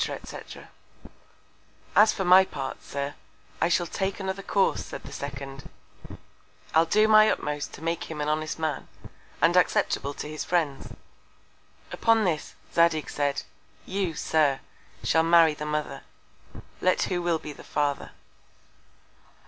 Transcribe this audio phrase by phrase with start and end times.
[0.01, 0.67] &c._
[1.95, 3.13] As for my Part, Sir,
[3.61, 5.69] I shall take another Course, said the second;
[6.73, 8.87] I'll do my utmost to make him an honest Man,
[9.43, 10.91] and acceptable to his Friends.
[11.91, 13.43] Upon this, Zadig said,
[13.85, 14.61] you, Sir,
[15.03, 16.01] shall marry the Mother,
[16.81, 18.09] let who will be the Father.